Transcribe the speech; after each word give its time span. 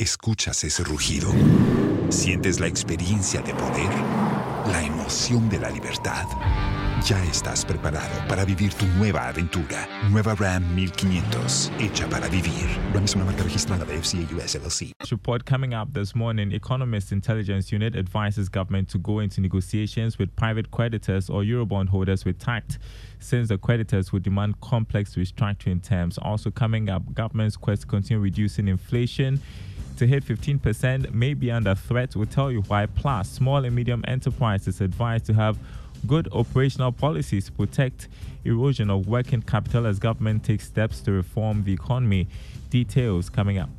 ¿Escuchas 0.00 0.62
ese 0.62 0.84
rugido? 0.84 1.28
¿Sientes 2.08 2.60
la 2.60 2.68
experiencia 2.68 3.42
de 3.42 3.52
poder? 3.52 3.90
¿La 4.70 4.80
emoción 4.84 5.48
de 5.48 5.58
la 5.58 5.70
libertad? 5.70 6.24
Ya 7.04 7.20
estás 7.24 7.64
preparado 7.64 8.14
para 8.28 8.44
vivir 8.44 8.72
tu 8.74 8.86
nueva 8.96 9.26
aventura. 9.26 9.88
Nueva 10.08 10.36
Ram 10.36 10.62
1500, 10.76 11.72
hecha 11.80 12.08
para 12.08 12.28
vivir. 12.28 12.68
Ram 12.94 13.02
es 13.02 13.16
una 13.16 13.24
marca 13.24 13.42
registrada 13.42 13.84
de 13.84 14.00
FCA 14.00 14.20
US 14.36 14.54
LLC. 14.54 14.92
Report 15.10 15.44
coming 15.44 15.74
up 15.74 15.92
this 15.92 16.14
morning. 16.14 16.52
Economist 16.52 17.10
Intelligence 17.10 17.72
Unit 17.74 17.96
advises 17.96 18.48
government 18.48 18.88
to 18.88 19.00
go 19.00 19.18
into 19.18 19.40
negotiations 19.40 20.16
with 20.16 20.28
private 20.36 20.70
creditors 20.70 21.28
or 21.28 21.42
Eurobond 21.42 21.88
holders 21.88 22.24
with 22.24 22.38
tact, 22.38 22.78
since 23.18 23.48
the 23.48 23.58
creditors 23.58 24.12
would 24.12 24.22
demand 24.22 24.60
complex 24.60 25.16
restructuring 25.16 25.82
terms. 25.82 26.18
Also 26.18 26.52
coming 26.52 26.88
up, 26.88 27.02
government's 27.14 27.56
quest 27.56 27.82
to 27.82 27.88
continue 27.88 28.22
reducing 28.22 28.68
inflation 28.68 29.40
to 29.98 30.06
hit 30.06 30.24
15% 30.24 31.12
may 31.12 31.34
be 31.34 31.50
under 31.50 31.74
threat. 31.74 32.14
We'll 32.14 32.26
tell 32.26 32.50
you 32.50 32.62
why. 32.62 32.86
Plus, 32.86 33.28
small 33.28 33.64
and 33.64 33.74
medium 33.74 34.04
enterprises 34.06 34.80
advised 34.80 35.26
to 35.26 35.34
have 35.34 35.58
good 36.06 36.28
operational 36.32 36.92
policies 36.92 37.46
to 37.46 37.52
protect 37.52 38.08
erosion 38.44 38.90
of 38.90 39.08
working 39.08 39.42
capital 39.42 39.86
as 39.86 39.98
government 39.98 40.44
takes 40.44 40.66
steps 40.66 41.00
to 41.00 41.12
reform 41.12 41.64
the 41.64 41.72
economy. 41.72 42.28
Details 42.70 43.28
coming 43.28 43.58
up. 43.58 43.70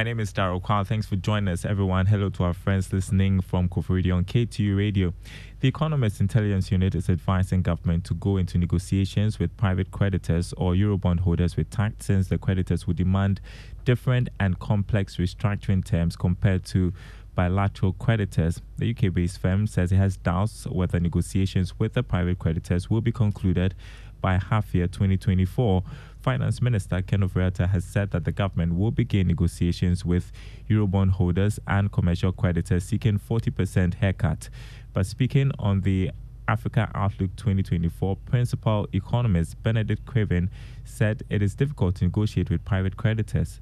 My 0.00 0.04
name 0.04 0.18
is 0.18 0.32
Daryl 0.32 0.62
Kwal. 0.62 0.86
Thanks 0.86 1.06
for 1.06 1.16
joining 1.16 1.52
us, 1.52 1.66
everyone. 1.66 2.06
Hello 2.06 2.30
to 2.30 2.44
our 2.44 2.54
friends 2.54 2.90
listening 2.90 3.42
from 3.42 3.68
Koforidua 3.68 4.16
on 4.16 4.24
KTU 4.24 4.74
Radio. 4.74 5.12
The 5.60 5.68
Economist 5.68 6.22
Intelligence 6.22 6.72
Unit 6.72 6.94
is 6.94 7.10
advising 7.10 7.60
government 7.60 8.04
to 8.06 8.14
go 8.14 8.38
into 8.38 8.56
negotiations 8.56 9.38
with 9.38 9.54
private 9.58 9.90
creditors 9.90 10.54
or 10.56 10.72
Eurobond 10.72 11.20
holders 11.20 11.54
with 11.58 11.68
tact, 11.68 12.02
since 12.02 12.28
the 12.28 12.38
creditors 12.38 12.86
would 12.86 12.96
demand 12.96 13.42
different 13.84 14.30
and 14.40 14.58
complex 14.58 15.18
restructuring 15.18 15.84
terms 15.84 16.16
compared 16.16 16.64
to 16.64 16.94
bilateral 17.34 17.92
creditors. 17.94 18.60
The 18.78 18.90
UK 18.90 19.12
based 19.12 19.38
firm 19.38 19.66
says 19.66 19.92
it 19.92 19.96
has 19.96 20.16
doubts 20.16 20.66
whether 20.66 21.00
negotiations 21.00 21.78
with 21.78 21.94
the 21.94 22.02
private 22.02 22.38
creditors 22.38 22.90
will 22.90 23.00
be 23.00 23.12
concluded 23.12 23.74
by 24.20 24.38
half 24.38 24.74
year 24.74 24.86
2024. 24.86 25.82
Finance 26.20 26.60
Minister 26.60 27.00
Ken 27.02 27.20
Ofori-Atta 27.20 27.68
has 27.68 27.84
said 27.84 28.10
that 28.10 28.24
the 28.24 28.32
government 28.32 28.76
will 28.76 28.90
begin 28.90 29.26
negotiations 29.26 30.04
with 30.04 30.32
Eurobond 30.68 31.12
holders 31.12 31.58
and 31.66 31.90
commercial 31.90 32.32
creditors 32.32 32.84
seeking 32.84 33.18
40% 33.18 33.94
haircut. 33.94 34.50
But 34.92 35.06
speaking 35.06 35.50
on 35.58 35.80
the 35.80 36.10
Africa 36.46 36.90
Outlook 36.94 37.34
2024, 37.36 38.16
principal 38.16 38.88
economist 38.92 39.62
Benedict 39.62 40.04
Craven 40.04 40.50
said 40.84 41.22
it 41.30 41.42
is 41.42 41.54
difficult 41.54 41.94
to 41.96 42.04
negotiate 42.04 42.50
with 42.50 42.64
private 42.64 42.96
creditors. 42.96 43.60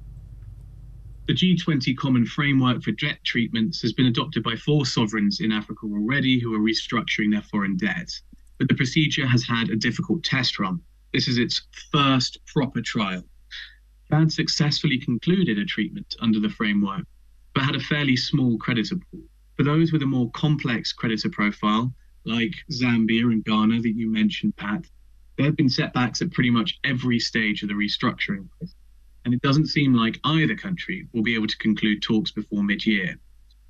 The 1.29 1.35
G20 1.35 1.95
Common 1.95 2.25
Framework 2.25 2.81
for 2.81 2.91
Debt 2.93 3.23
Treatments 3.23 3.83
has 3.83 3.93
been 3.93 4.07
adopted 4.07 4.41
by 4.41 4.55
four 4.55 4.83
sovereigns 4.83 5.41
in 5.41 5.51
Africa 5.51 5.85
already 5.85 6.39
who 6.39 6.55
are 6.55 6.59
restructuring 6.59 7.31
their 7.31 7.43
foreign 7.43 7.77
debt. 7.77 8.11
But 8.57 8.67
the 8.67 8.73
procedure 8.73 9.27
has 9.27 9.43
had 9.43 9.69
a 9.69 9.75
difficult 9.75 10.23
test 10.23 10.57
run. 10.57 10.81
This 11.13 11.27
is 11.27 11.37
its 11.37 11.61
first 11.91 12.39
proper 12.47 12.81
trial. 12.81 13.23
Chad 14.09 14.31
successfully 14.31 14.97
concluded 14.97 15.59
a 15.59 15.65
treatment 15.65 16.15
under 16.19 16.39
the 16.39 16.49
framework, 16.49 17.05
but 17.53 17.63
had 17.63 17.75
a 17.75 17.79
fairly 17.79 18.15
small 18.15 18.57
creditor 18.57 18.95
pool. 18.95 19.21
For 19.55 19.61
those 19.61 19.91
with 19.91 20.01
a 20.01 20.07
more 20.07 20.31
complex 20.31 20.91
creditor 20.91 21.29
profile, 21.29 21.93
like 22.25 22.55
Zambia 22.71 23.31
and 23.31 23.45
Ghana 23.45 23.81
that 23.81 23.95
you 23.95 24.09
mentioned, 24.09 24.55
Pat, 24.55 24.83
there 25.37 25.45
have 25.45 25.57
been 25.57 25.69
setbacks 25.69 26.23
at 26.23 26.31
pretty 26.31 26.49
much 26.49 26.79
every 26.83 27.19
stage 27.19 27.61
of 27.61 27.69
the 27.69 27.75
restructuring. 27.75 28.47
And 29.25 29.33
it 29.33 29.41
doesn't 29.41 29.67
seem 29.67 29.93
like 29.93 30.19
either 30.23 30.55
country 30.55 31.07
will 31.13 31.23
be 31.23 31.35
able 31.35 31.47
to 31.47 31.57
conclude 31.57 32.01
talks 32.01 32.31
before 32.31 32.63
mid 32.63 32.85
year. 32.85 33.19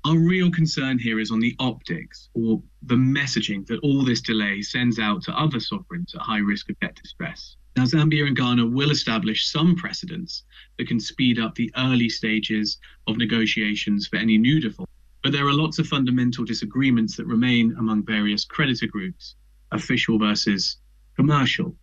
Our 0.04 0.18
real 0.18 0.50
concern 0.50 0.98
here 0.98 1.20
is 1.20 1.30
on 1.30 1.40
the 1.40 1.54
optics 1.58 2.30
or 2.32 2.62
the 2.82 2.94
messaging 2.94 3.66
that 3.66 3.80
all 3.80 4.02
this 4.02 4.22
delay 4.22 4.62
sends 4.62 4.98
out 4.98 5.22
to 5.24 5.38
other 5.38 5.60
sovereigns 5.60 6.14
at 6.14 6.22
high 6.22 6.38
risk 6.38 6.70
of 6.70 6.80
debt 6.80 6.98
distress. 7.02 7.56
Now, 7.76 7.84
Zambia 7.84 8.26
and 8.26 8.36
Ghana 8.36 8.66
will 8.66 8.90
establish 8.90 9.46
some 9.46 9.76
precedents 9.76 10.44
that 10.78 10.88
can 10.88 10.98
speed 10.98 11.38
up 11.38 11.54
the 11.54 11.70
early 11.76 12.08
stages 12.08 12.78
of 13.06 13.18
negotiations 13.18 14.06
for 14.06 14.16
any 14.16 14.38
new 14.38 14.60
default. 14.60 14.88
But 15.22 15.32
there 15.32 15.46
are 15.46 15.52
lots 15.52 15.78
of 15.78 15.86
fundamental 15.86 16.44
disagreements 16.44 17.16
that 17.16 17.26
remain 17.26 17.74
among 17.78 18.06
various 18.06 18.44
creditor 18.44 18.86
groups, 18.86 19.36
official 19.70 20.18
versus 20.18 20.78
commercial, 21.14 21.76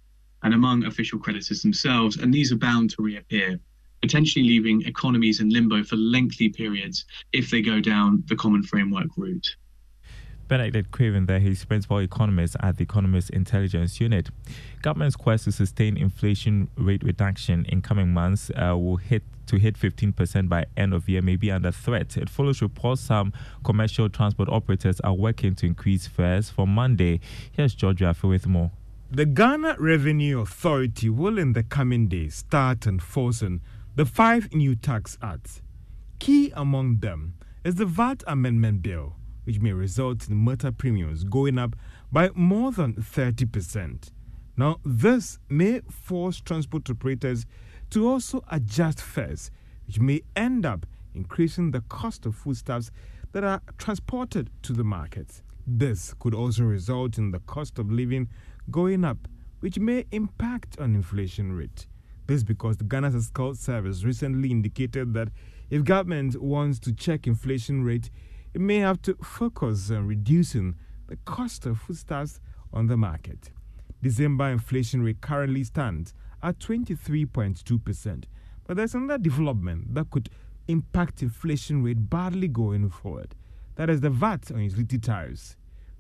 and 0.47 0.53
among 0.53 0.85
official 0.85 1.19
creditors 1.19 1.61
themselves, 1.61 2.15
and 2.15 2.33
these 2.33 2.53
are 2.53 2.55
bound 2.55 2.89
to 2.89 3.03
reappear 3.03 3.59
potentially 4.01 4.45
leaving 4.45 4.81
economies 4.83 5.41
in 5.41 5.49
limbo 5.49 5.83
for 5.83 5.97
lengthy 5.97 6.47
periods 6.47 7.03
if 7.33 7.49
they 7.51 7.61
go 7.61 7.81
down 7.81 8.23
the 8.27 8.35
common 8.35 8.63
framework 8.63 9.07
route. 9.17 9.57
Benedict 10.47 10.89
Craven 10.91 11.25
there, 11.25 11.39
he's 11.39 11.65
principal 11.65 11.97
economist 11.97 12.55
at 12.61 12.77
the 12.77 12.83
Economist 12.83 13.31
Intelligence 13.31 13.99
Unit. 13.99 14.29
Government's 14.81 15.17
quest 15.17 15.43
to 15.43 15.51
sustain 15.51 15.97
inflation 15.97 16.69
rate 16.77 17.03
reduction 17.03 17.65
in 17.67 17.81
coming 17.81 18.13
months 18.13 18.49
uh, 18.51 18.77
will 18.77 18.95
hit 18.95 19.23
to 19.47 19.57
hit 19.57 19.75
15% 19.77 20.47
by 20.47 20.63
end 20.77 20.93
of 20.93 21.09
year 21.09 21.21
may 21.21 21.35
be 21.35 21.51
under 21.51 21.71
threat. 21.71 22.15
It 22.15 22.29
follows 22.29 22.61
reports 22.61 23.01
some 23.01 23.33
commercial 23.65 24.07
transport 24.07 24.47
operators 24.47 25.01
are 25.01 25.13
working 25.13 25.55
to 25.55 25.65
increase 25.65 26.07
fares 26.07 26.49
for 26.49 26.65
Monday. 26.65 27.19
Here's 27.51 27.75
George 27.75 27.99
Wiafe 27.99 28.23
with 28.23 28.47
more. 28.47 28.71
The 29.09 29.25
Ghana 29.25 29.77
Revenue 29.79 30.41
Authority 30.41 31.09
will 31.09 31.37
in 31.37 31.53
the 31.53 31.63
coming 31.63 32.09
days 32.09 32.35
start 32.35 32.85
enforcing 32.85 33.61
the 33.95 34.05
five 34.05 34.53
new 34.53 34.75
tax 34.75 35.17
acts. 35.21 35.61
Key 36.19 36.51
among 36.53 36.97
them 36.99 37.35
is 37.63 37.75
the 37.75 37.85
VAT 37.85 38.21
Amendment 38.27 38.81
Bill, 38.81 39.15
which 39.45 39.61
may 39.61 39.71
result 39.71 40.27
in 40.27 40.35
motor 40.35 40.73
premiums 40.73 41.23
going 41.23 41.57
up 41.57 41.77
by 42.11 42.31
more 42.35 42.73
than 42.73 42.95
30%. 42.95 44.11
Now, 44.57 44.81
this 44.83 45.39
may 45.47 45.79
force 45.89 46.41
transport 46.41 46.89
operators 46.89 47.45
to 47.91 48.09
also 48.09 48.43
adjust 48.51 48.99
fares, 48.99 49.51
which 49.85 50.01
may 50.01 50.23
end 50.35 50.65
up 50.65 50.85
increasing 51.15 51.71
the 51.71 51.81
cost 51.81 52.25
of 52.25 52.35
foodstuffs 52.35 52.91
that 53.31 53.45
are 53.45 53.61
transported 53.77 54.49
to 54.63 54.73
the 54.73 54.83
market. 54.83 55.41
This 55.65 56.13
could 56.19 56.33
also 56.33 56.63
result 56.63 57.17
in 57.17 57.31
the 57.31 57.39
cost 57.39 57.79
of 57.79 57.89
living 57.89 58.27
going 58.69 59.05
up, 59.05 59.27
which 59.59 59.79
may 59.79 60.05
impact 60.11 60.79
on 60.79 60.95
inflation 60.95 61.53
rate. 61.53 61.87
This 62.27 62.43
because 62.43 62.77
the 62.77 62.83
Ghana 62.83 63.11
Statistical 63.11 63.55
Service 63.55 64.03
recently 64.03 64.51
indicated 64.51 65.13
that 65.13 65.29
if 65.69 65.83
government 65.83 66.41
wants 66.41 66.79
to 66.79 66.93
check 66.93 67.27
inflation 67.27 67.83
rate, 67.83 68.09
it 68.53 68.61
may 68.61 68.77
have 68.77 69.01
to 69.03 69.15
focus 69.23 69.91
on 69.91 70.07
reducing 70.07 70.75
the 71.07 71.17
cost 71.25 71.65
of 71.65 71.79
foodstuffs 71.79 72.39
on 72.73 72.87
the 72.87 72.97
market. 72.97 73.51
December 74.01 74.49
inflation 74.49 75.01
rate 75.01 75.21
currently 75.21 75.63
stands 75.63 76.13
at 76.43 76.59
23.2%. 76.59 78.23
But 78.65 78.77
there's 78.77 78.93
another 78.93 79.17
development 79.17 79.95
that 79.95 80.09
could 80.11 80.29
impact 80.67 81.21
inflation 81.21 81.81
rate 81.83 82.09
badly 82.09 82.47
going 82.47 82.89
forward. 82.89 83.35
That 83.75 83.89
is 83.89 84.01
the 84.01 84.09
VAT 84.09 84.51
on 84.51 84.61
utility 84.61 84.97
tariffs. 84.97 85.55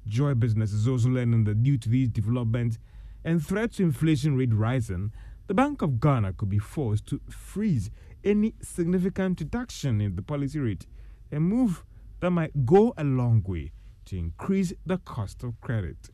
Joy 0.07 0.33
Business 0.33 0.71
is 0.73 0.87
also 0.87 1.09
learning 1.09 1.43
that 1.45 1.63
due 1.63 1.77
to 1.77 1.89
these 1.89 2.09
developments 2.09 2.79
and 3.23 3.45
threats 3.45 3.77
to 3.77 3.83
inflation 3.83 4.37
rate 4.37 4.53
rising, 4.53 5.11
the 5.47 5.53
Bank 5.53 5.81
of 5.81 5.99
Ghana 5.99 6.33
could 6.33 6.49
be 6.49 6.59
forced 6.59 7.05
to 7.07 7.21
freeze 7.29 7.89
any 8.23 8.53
significant 8.61 9.39
reduction 9.39 10.01
in 10.01 10.15
the 10.15 10.21
policy 10.21 10.59
rate, 10.59 10.85
a 11.31 11.39
move 11.39 11.83
that 12.19 12.31
might 12.31 12.65
go 12.65 12.93
a 12.97 13.03
long 13.03 13.43
way 13.45 13.71
to 14.05 14.17
increase 14.17 14.73
the 14.85 14.97
cost 14.97 15.43
of 15.43 15.59
credit. 15.61 16.09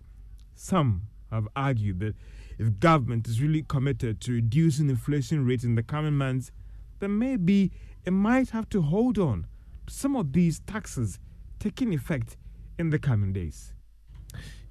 Some 0.56 1.04
have 1.32 1.48
argued 1.56 2.00
that 2.00 2.16
if 2.60 2.80
government 2.80 3.28
is 3.28 3.42
really 3.42 3.64
committed 3.64 4.22
to 4.22 4.34
reducing 4.34 4.90
inflation 4.90 5.46
rate 5.46 5.64
in 5.64 5.76
the 5.76 5.84
coming 5.84 6.16
months, 6.16 6.52
then 7.00 7.18
maybe 7.18 7.72
it 8.06 8.12
might 8.12 8.50
have 8.52 8.70
to 8.70 8.82
hold 8.82 9.18
on 9.18 9.48
to 9.88 9.94
some 9.94 10.16
of 10.16 10.34
these 10.34 10.60
taxes 10.62 11.20
taking 11.60 11.94
effect 11.94 12.38
in 12.78 12.90
the 12.90 13.00
coming 13.00 13.34
days. 13.34 13.74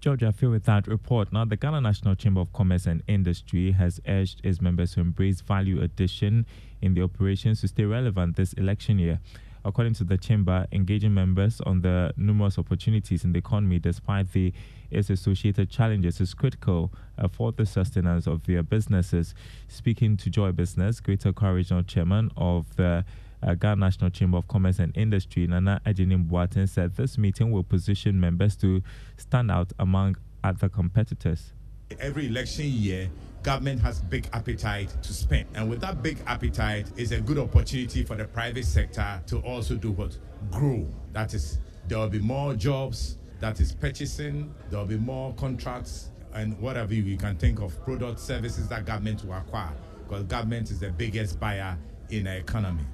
George 0.03 0.19
Wiafe 0.19 0.51
with 0.51 0.65
that 0.65 0.89
report. 0.89 1.33
Now, 1.33 1.45
the 1.45 1.55
Ghana 1.55 1.81
National 1.81 2.17
Chamber 2.17 2.41
of 2.41 2.53
Commerce 2.53 2.87
and 2.87 3.05
Industry 3.07 3.71
has 3.71 4.01
urged 4.09 4.41
its 4.45 4.61
members 4.61 4.95
to 4.95 5.01
embrace 5.01 5.41
value 5.41 5.81
addition 5.81 6.45
in 6.81 6.95
the 6.95 7.03
operations 7.03 7.61
to 7.61 7.69
stay 7.69 7.85
relevant 7.85 8.35
this 8.35 8.53
election 8.55 8.99
year. 8.99 9.21
According 9.65 9.95
to 9.95 10.05
the 10.05 10.19
chamber, 10.19 10.67
engaging 10.73 11.15
members 11.15 11.61
on 11.61 11.83
the 11.83 12.13
numerous 12.17 12.59
opportunities 12.59 13.23
in 13.23 13.31
the 13.31 13.39
economy, 13.39 13.79
despite 13.79 14.33
the 14.33 14.53
its 14.91 15.09
associated 15.09 15.71
challenges, 15.71 16.21
is 16.21 16.35
critical 16.35 16.93
uh, 17.17 17.29
for 17.29 17.53
the 17.53 17.65
sustenance 17.65 18.27
of 18.27 18.45
their 18.45 18.65
businesses. 18.65 19.37
Speaking 19.69 20.17
to 20.17 20.29
Joy 20.31 20.51
Business, 20.51 20.99
Greater 20.99 21.31
Regional 21.31 21.85
Chairman 21.85 22.33
of 22.37 22.75
the 22.75 23.05
uh, 23.43 23.55
Ghana 23.55 23.77
National 23.77 24.11
Chamber 24.11 24.39
of 24.39 24.49
Commerce 24.49 24.79
and 24.79 24.97
Industry, 24.97 25.47
Nana 25.47 25.81
Agyenim 25.85 26.69
said 26.69 26.97
this 26.97 27.19
meeting 27.19 27.50
will 27.50 27.65
position 27.65 28.19
members 28.21 28.56
to 28.56 28.83
stand 29.17 29.50
out 29.50 29.73
among 29.79 30.17
other 30.44 30.69
competitors. 30.69 31.53
Every 32.00 32.27
election 32.29 32.67
year, 32.67 33.11
government 33.43 33.81
has 33.83 34.00
big 34.00 34.29
appetite 34.33 34.94
to 35.03 35.12
spend. 35.12 35.47
And 35.55 35.69
with 35.69 35.81
that 35.81 36.03
big 36.03 36.19
appetite 36.27 36.87
is 36.97 37.12
a 37.12 37.21
good 37.21 37.39
opportunity 37.39 38.05
for 38.05 38.17
the 38.17 38.25
private 38.25 38.65
sector 38.65 39.21
to 39.27 39.39
also 39.41 39.75
do 39.75 39.91
what? 39.93 40.17
Grow. 40.50 40.87
That 41.12 41.35
is, 41.35 41.59
there 41.89 41.99
will 41.99 42.09
be 42.09 42.21
more 42.21 42.55
jobs, 42.55 43.19
that 43.41 43.61
is 43.61 43.73
purchasing, 43.73 44.55
there 44.71 44.79
will 44.79 44.87
be 44.87 44.97
more 44.97 45.35
contracts 45.35 46.11
and 46.35 46.59
whatever 46.61 46.94
you 46.94 47.17
can 47.19 47.37
think 47.37 47.61
of 47.61 47.83
product 47.85 48.19
services 48.19 48.69
that 48.69 48.87
government 48.87 49.25
will 49.25 49.35
acquire 49.35 49.73
because 50.05 50.25
government 50.25 50.71
is 50.71 50.81
the 50.81 50.91
biggest 50.91 51.39
buyer 51.39 51.77
in 52.11 52.25
the 52.25 52.37
economy. 52.37 52.85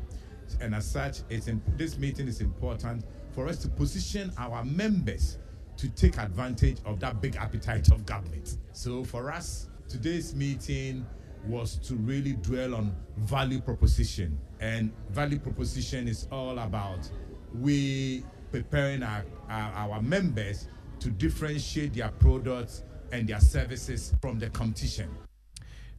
And 0.60 0.74
as 0.74 0.90
such, 0.90 1.20
it's 1.28 1.48
in, 1.48 1.62
this 1.76 1.98
meeting 1.98 2.28
is 2.28 2.40
important 2.40 3.04
for 3.32 3.48
us 3.48 3.58
to 3.58 3.68
position 3.68 4.32
our 4.38 4.64
members 4.64 5.38
to 5.76 5.88
take 5.90 6.18
advantage 6.18 6.78
of 6.84 6.98
that 7.00 7.20
big 7.20 7.36
appetite 7.36 7.90
of 7.92 8.04
government. 8.04 8.58
So 8.72 9.04
for 9.04 9.30
us, 9.30 9.68
today's 9.88 10.34
meeting 10.34 11.06
was 11.46 11.76
to 11.76 11.94
really 11.94 12.32
dwell 12.32 12.74
on 12.74 12.94
value 13.16 13.60
proposition. 13.60 14.38
And 14.60 14.92
value 15.10 15.38
proposition 15.38 16.08
is 16.08 16.26
all 16.32 16.58
about 16.58 17.08
we 17.54 18.24
preparing 18.50 19.02
our, 19.02 19.24
our, 19.48 19.72
our 19.72 20.02
members 20.02 20.68
to 21.00 21.10
differentiate 21.10 21.94
their 21.94 22.08
products 22.08 22.82
and 23.12 23.28
their 23.28 23.40
services 23.40 24.14
from 24.20 24.38
the 24.38 24.50
competition. 24.50 25.08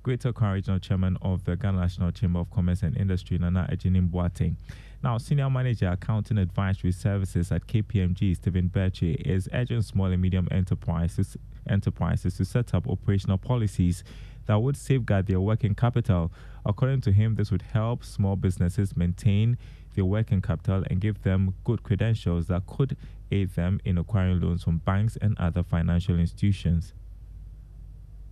Greater 0.10 0.30
Accra 0.30 0.54
Regional 0.54 0.80
Chairman 0.80 1.20
of 1.22 1.44
the 1.44 1.56
Ghana 1.56 1.82
National 1.82 2.12
Chamber 2.12 2.40
of 2.40 2.50
Commerce 2.50 2.82
and 2.82 2.98
Industry, 2.98 3.38
Nana 3.38 3.70
Agyenim 3.72 4.10
Boateng. 4.10 4.56
Now, 5.04 5.20
Senior 5.20 5.52
Manager 5.52 5.90
Accounting 5.90 6.40
Advisory 6.40 6.92
Services 6.92 7.52
at 7.52 7.68
KPMG, 7.68 8.36
Stephen 8.36 8.72
Birchie, 8.72 9.22
is 9.22 9.48
urging 9.54 9.84
small 9.84 10.08
and 10.08 10.20
medium 10.20 10.48
enterprises 10.50 11.38
enterprises 11.70 12.36
to 12.38 12.46
set 12.46 12.74
up 12.74 12.88
operational 12.88 13.38
policies 13.38 14.04
that 14.48 14.60
would 14.60 14.76
safeguard 14.76 15.28
their 15.28 15.40
working 15.40 15.76
capital. 15.76 16.32
According 16.66 17.02
to 17.02 17.12
him, 17.12 17.36
this 17.36 17.52
would 17.52 17.62
help 17.62 18.04
small 18.04 18.36
businesses 18.36 18.98
maintain 18.98 19.60
their 19.94 20.06
working 20.06 20.42
capital 20.42 20.84
and 20.90 21.00
give 21.00 21.22
them 21.22 21.54
good 21.64 21.84
credentials 21.84 22.48
that 22.48 22.66
could 22.66 22.98
aid 23.32 23.52
them 23.52 23.80
in 23.86 24.00
acquiring 24.00 24.40
loans 24.42 24.64
from 24.64 24.80
banks 24.80 25.20
and 25.22 25.38
other 25.38 25.62
financial 25.62 26.18
institutions. 26.18 26.94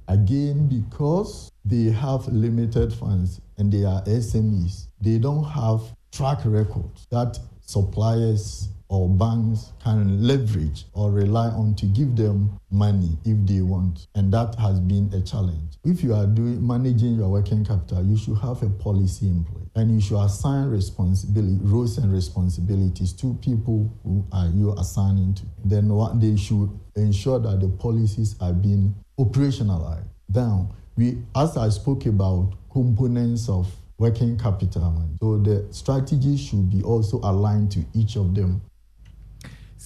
Again, 0.07 0.67
because 0.67 1.51
they 1.65 1.85
have 1.85 2.27
limited 2.27 2.93
funds 2.93 3.41
and 3.57 3.71
they 3.71 3.83
are 3.83 4.01
SMEs, 4.03 4.87
they 5.01 5.17
don't 5.17 5.43
have 5.43 5.81
track 6.11 6.39
records 6.45 7.05
that 7.11 7.37
suppliers 7.61 8.69
or 8.89 9.09
banks 9.09 9.73
can 9.83 10.21
leverage 10.25 10.85
or 10.93 11.11
rely 11.11 11.47
on 11.47 11.75
to 11.75 11.85
give 11.87 12.15
them 12.15 12.57
money 12.71 13.17
if 13.25 13.37
they 13.45 13.61
want. 13.61 14.07
And 14.15 14.31
that 14.33 14.55
has 14.55 14.79
been 14.79 15.11
a 15.13 15.21
challenge. 15.21 15.75
If 15.83 16.03
you 16.03 16.13
are 16.13 16.25
doing 16.25 16.65
managing 16.65 17.15
your 17.15 17.29
working 17.29 17.65
capital, 17.65 18.03
you 18.05 18.17
should 18.17 18.37
have 18.37 18.63
a 18.63 18.69
policy 18.69 19.27
in 19.27 19.43
place. 19.43 19.67
And 19.75 19.93
you 19.93 20.01
should 20.01 20.19
assign 20.23 20.69
responsibility, 20.69 21.59
roles 21.61 21.97
and 21.97 22.11
responsibilities 22.13 23.13
to 23.13 23.33
people 23.41 23.93
who 24.03 24.25
are 24.31 24.47
you 24.47 24.73
assigning 24.77 25.33
to. 25.35 25.43
Then 25.65 25.89
what 25.89 26.19
they 26.19 26.35
should 26.35 26.69
ensure 26.95 27.39
that 27.39 27.59
the 27.59 27.69
policies 27.69 28.35
are 28.41 28.53
being 28.53 28.95
operationalized. 29.19 30.07
Now, 30.29 30.69
we 30.95 31.21
as 31.35 31.57
I 31.57 31.69
spoke 31.69 32.05
about 32.05 32.53
components 32.71 33.49
of 33.49 33.67
working 33.97 34.37
capital. 34.37 35.03
So 35.19 35.37
the 35.37 35.65
strategy 35.71 36.37
should 36.37 36.69
be 36.69 36.83
also 36.83 37.19
aligned 37.23 37.71
to 37.71 37.85
each 37.93 38.15
of 38.15 38.35
them. 38.35 38.61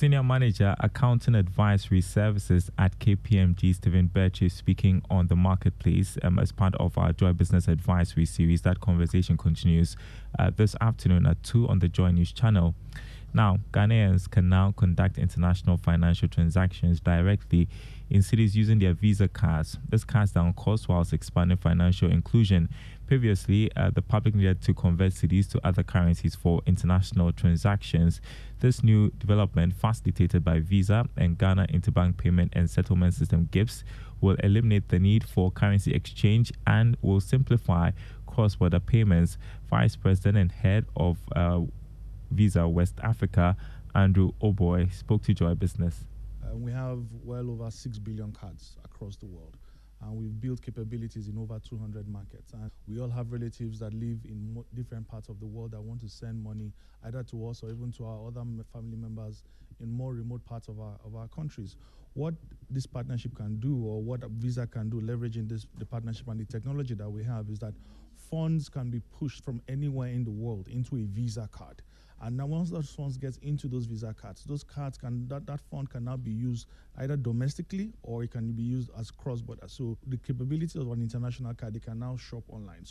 Senior 0.02 0.24
Manager, 0.24 0.76
Accounting 0.80 1.36
Advisory 1.36 2.02
Services 2.02 2.72
at 2.80 2.98
KPMG, 2.98 3.76
Stephen 3.76 4.08
Birch, 4.08 4.42
is 4.42 4.52
speaking 4.52 5.04
on 5.12 5.28
the 5.28 5.36
marketplace 5.36 6.18
um, 6.24 6.40
as 6.40 6.52
part 6.52 6.74
of 6.78 6.98
our 6.98 7.14
Joy 7.14 7.34
Business 7.34 7.68
Advisory 7.68 8.26
series. 8.26 8.64
That 8.64 8.80
conversation 8.80 9.38
continues 9.38 9.96
uh, 10.40 10.50
this 10.56 10.76
afternoon 10.82 11.28
at 11.28 11.44
2 11.44 11.68
on 11.68 11.78
the 11.78 11.88
Joy 11.88 12.10
News 12.10 12.32
channel. 12.32 12.74
Now, 13.34 13.60
Ghanaians 13.72 14.30
can 14.30 14.50
now 14.50 14.74
conduct 14.76 15.18
international 15.18 15.78
financial 15.78 16.28
transactions 16.28 17.00
directly 17.00 17.70
in 18.10 18.22
cedis 18.22 18.56
using 18.56 18.80
their 18.80 18.94
Visa 18.94 19.28
cards. 19.28 19.78
This 19.88 20.04
cuts 20.04 20.32
down 20.32 20.54
costs 20.54 20.88
whilst 20.88 21.14
expanding 21.14 21.58
financial 21.58 22.12
inclusion. 22.12 22.70
Previously, 23.08 23.72
uh, 23.76 23.90
the 23.90 24.02
public 24.02 24.36
needed 24.36 24.62
to 24.64 24.74
convert 24.74 25.14
cedis 25.14 25.50
to 25.52 25.66
other 25.66 25.84
currencies 25.84 26.36
for 26.36 26.62
international 26.66 27.32
transactions. 27.32 28.20
This 28.60 28.84
new 28.84 29.12
development, 29.12 29.76
facilitated 29.76 30.44
by 30.44 30.60
Visa 30.60 31.06
and 31.16 31.38
Ghana 31.38 31.68
Interbank 31.74 32.18
Payment 32.18 32.52
and 32.54 32.70
Settlement 32.70 33.14
System 33.14 33.48
GhIPSS, 33.52 33.84
will 34.20 34.36
eliminate 34.44 34.90
the 34.90 35.00
need 35.00 35.24
for 35.24 35.50
currency 35.52 35.94
exchange 35.94 36.52
and 36.68 36.98
will 37.02 37.22
simplify 37.22 37.92
cross 38.28 38.56
border 38.56 38.80
payments. 38.80 39.38
Vice 39.70 39.96
President 39.96 40.38
and 40.38 40.52
head 40.52 40.86
of 40.96 41.18
uh, 41.36 41.62
Visa 42.32 42.68
West 42.68 42.96
Africa, 43.04 43.56
Andrew 43.94 44.32
Uaboi, 44.42 44.92
spoke 44.94 45.22
to 45.24 45.34
Joy 45.34 45.54
Business. 45.54 46.06
Uh, 46.44 46.56
we 46.56 46.72
have 46.72 47.00
well 47.24 47.50
over 47.50 47.70
6 47.70 48.00
billion 48.00 48.32
cards 48.32 48.78
across 48.86 49.16
the 49.18 49.26
world. 49.26 49.58
And 50.02 50.16
we've 50.18 50.42
built 50.42 50.62
capabilities 50.62 51.28
in 51.28 51.38
over 51.38 51.60
200 51.60 52.08
markets. 52.08 52.54
And 52.54 52.72
we 52.88 53.00
all 53.00 53.10
have 53.10 53.32
relatives 53.32 53.80
that 53.80 53.94
live 53.94 54.18
in 54.26 54.64
different 54.74 55.08
parts 55.08 55.30
of 55.30 55.40
the 55.40 55.46
world 55.46 55.72
that 55.72 55.82
want 55.82 56.02
to 56.02 56.10
send 56.10 56.44
money 56.44 56.72
either 57.06 57.22
to 57.24 57.48
us 57.48 57.62
or 57.62 57.70
even 57.70 57.92
to 57.98 58.06
our 58.06 58.28
other 58.28 58.44
family 58.74 58.98
members 58.98 59.44
in 59.80 59.92
more 59.92 60.14
remote 60.14 60.44
parts 60.46 60.68
of 60.68 60.80
our, 60.80 60.96
of 61.06 61.16
our 61.16 61.28
countries. 61.28 61.76
What 62.14 62.34
this 62.70 62.86
partnership 62.88 63.36
can 63.36 63.60
do, 63.60 63.86
or 63.86 64.02
what 64.02 64.22
Visa 64.32 64.66
can 64.66 64.90
do, 64.90 65.00
leveraging 65.00 65.48
this 65.48 65.66
the 65.78 65.86
partnership 65.86 66.28
and 66.28 66.40
the 66.40 66.46
technology 66.46 66.94
that 66.96 67.10
we 67.10 67.24
have, 67.24 67.50
is 67.50 67.60
that 67.60 67.74
funds 68.30 68.70
can 68.70 68.90
be 68.90 69.02
pushed 69.20 69.44
from 69.46 69.62
anywhere 69.68 70.10
in 70.10 70.24
the 70.24 70.32
world 70.32 70.68
into 70.68 70.96
a 70.98 71.04
Visa 71.04 71.48
card. 71.52 71.82
And 72.24 72.38
now 72.38 72.46
once 72.46 72.70
those 72.70 72.92
funds 72.92 73.18
get 73.18 73.38
into 73.38 73.68
those 73.68 73.86
Visa 73.86 74.14
cards, 74.14 74.44
those 74.44 74.64
cards 74.64 74.98
can 74.98 75.28
that, 75.28 75.48
that 75.48 75.60
fund 75.60 75.90
can 75.90 76.04
now 76.04 76.18
be 76.18 76.32
used 76.32 76.68
either 76.98 77.18
domestically 77.18 77.94
or 78.04 78.24
it 78.24 78.32
can 78.32 78.52
be 78.52 78.62
used 78.62 78.92
as 78.98 79.10
cross-border. 79.10 79.68
So 79.68 79.98
the 80.06 80.18
capabilities 80.18 80.76
of 80.76 80.92
an 80.92 81.02
international 81.02 81.56
card, 81.56 81.74
they 81.74 81.80
can 81.80 81.98
now 82.00 82.18
shop 82.18 82.44
online. 82.48 82.86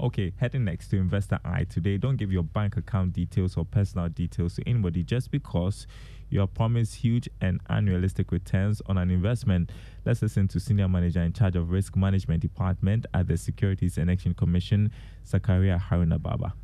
Okay, 0.00 0.32
heading 0.38 0.64
next 0.64 0.88
to 0.88 0.96
Investor 0.96 1.38
Eye 1.44 1.64
today. 1.64 1.98
Don't 1.98 2.16
give 2.16 2.32
your 2.32 2.42
bank 2.42 2.78
account 2.78 3.12
details 3.12 3.58
or 3.58 3.66
personal 3.66 4.08
details 4.08 4.54
to 4.54 4.66
anybody 4.66 5.02
just 5.02 5.30
because 5.30 5.86
you 6.30 6.40
are 6.40 6.46
promised 6.46 6.94
huge 6.94 7.28
and 7.42 7.60
unrealistic 7.68 8.32
returns 8.32 8.80
on 8.86 8.96
an 8.96 9.10
investment. 9.10 9.70
Let's 10.06 10.22
listen 10.22 10.48
to 10.48 10.58
Senior 10.58 10.88
Manager 10.88 11.20
in 11.20 11.34
charge 11.34 11.54
of 11.54 11.70
Risk 11.70 11.96
Management 11.96 12.40
Department 12.40 13.04
at 13.12 13.28
the 13.28 13.36
Securities 13.36 13.98
and 13.98 14.08
Exchange 14.08 14.38
Commission, 14.38 14.90
Zakaria 15.26 15.78
Haruna 15.78 16.18
Baba. 16.18 16.54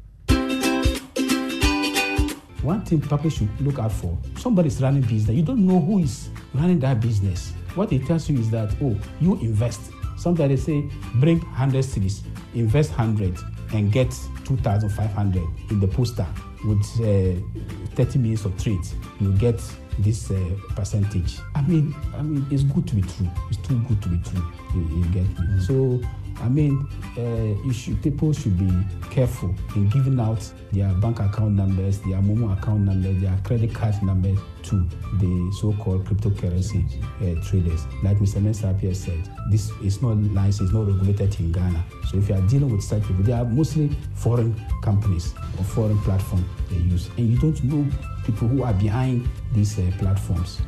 one 2.62 2.82
thing 2.86 3.02
people 3.02 3.28
should 3.28 3.60
look 3.60 3.78
out 3.78 3.92
for 3.92 4.16
somebody's 4.38 4.80
running 4.80 5.02
business. 5.02 5.36
You 5.36 5.42
don't 5.42 5.66
know 5.66 5.78
who 5.78 5.98
is 5.98 6.30
running 6.54 6.80
that 6.80 7.00
business. 7.00 7.52
What 7.74 7.92
it 7.92 8.06
tells 8.06 8.30
you 8.30 8.38
is 8.38 8.50
that, 8.50 8.74
oh, 8.80 8.96
you 9.20 9.34
invest. 9.40 9.92
Somebody 10.16 10.56
say, 10.56 10.84
bring 11.16 11.40
100 11.40 11.84
cedis, 11.84 12.22
invest 12.54 12.90
100 12.90 13.38
and 13.72 13.92
get 13.92 14.10
2,500 14.44 15.42
in 15.70 15.80
the 15.80 15.88
poster 15.88 16.26
with 16.64 16.84
uh, 17.00 17.94
30 17.94 18.18
minutes 18.18 18.44
of 18.44 18.62
trade. 18.62 18.80
You 19.20 19.32
get 19.32 19.60
this 19.98 20.30
uh, 20.30 20.36
percentage. 20.74 21.38
I 21.54 21.62
mean, 21.62 21.94
I 22.16 22.22
mean, 22.22 22.46
it's 22.50 22.62
good 22.64 22.86
to 22.88 22.94
be 22.94 23.02
true. 23.02 23.28
It's 23.48 23.58
too 23.58 23.78
good 23.88 24.02
to 24.02 24.08
be 24.08 24.18
true. 24.18 24.42
You, 24.74 24.98
you 24.98 25.04
get 25.06 25.22
me? 25.22 25.34
Mm-hmm. 25.34 25.60
So 25.60 26.00
I 26.40 26.48
mean, 26.48 26.86
uh, 27.16 27.72
should, 27.72 28.02
people 28.02 28.32
should 28.32 28.58
be 28.58 28.70
careful 29.10 29.54
in 29.74 29.88
giving 29.88 30.20
out 30.20 30.50
their 30.72 30.92
bank 30.94 31.20
account 31.20 31.52
numbers, 31.52 31.98
their 32.00 32.20
Momo 32.20 32.56
account 32.56 32.80
numbers, 32.80 33.20
their 33.20 33.36
credit 33.44 33.74
card 33.74 34.00
numbers 34.02 34.38
to 34.64 34.86
the 35.14 35.56
so-called 35.60 36.04
cryptocurrency 36.04 36.84
uh, 37.20 37.42
traders. 37.44 37.86
Like 38.02 38.18
Mr. 38.18 38.40
Mensah 38.40 38.94
said, 38.94 39.30
this 39.50 39.70
is 39.82 40.02
not 40.02 40.16
licensed, 40.18 40.62
it's 40.62 40.72
not 40.72 40.86
regulated 40.86 41.40
in 41.40 41.52
Ghana. 41.52 41.84
So 42.10 42.18
if 42.18 42.28
you 42.28 42.34
are 42.34 42.42
dealing 42.42 42.70
with 42.70 42.82
such 42.82 43.02
people, 43.04 43.22
they 43.22 43.32
are 43.32 43.44
mostly 43.44 43.90
foreign 44.14 44.60
companies 44.82 45.34
or 45.58 45.64
foreign 45.64 45.98
platforms 46.00 46.44
they 46.70 46.76
use, 46.76 47.08
and 47.16 47.30
you 47.30 47.38
don't 47.38 47.62
know 47.64 47.86
people 48.24 48.48
who 48.48 48.62
are 48.62 48.74
behind 48.74 49.28
these 49.52 49.78
uh, 49.78 49.90
platforms. 49.98 50.60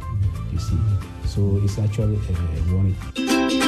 You 0.53 0.59
see, 0.59 0.79
so 1.27 1.61
it's 1.63 1.79
actually 1.79 2.17
a, 2.17 2.71
a 2.71 2.73
warning. 2.73 3.68